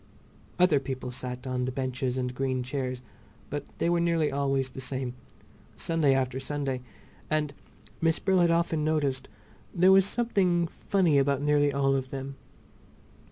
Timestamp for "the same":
4.71-5.13